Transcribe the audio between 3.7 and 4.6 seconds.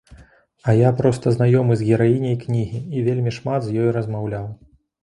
з ёй размаўляў.